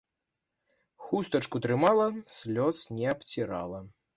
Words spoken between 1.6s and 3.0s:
трымала, слёз